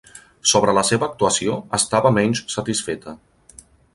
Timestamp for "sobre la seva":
0.51-1.05